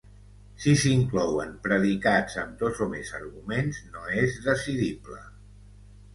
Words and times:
Si 0.61 0.71
s'inclouen 0.83 1.51
predicats 1.67 2.39
amb 2.45 2.57
dos 2.63 2.81
o 2.87 2.89
més 2.95 3.13
arguments, 3.19 3.83
no 3.93 4.09
és 4.25 4.41
decidible. 4.49 5.21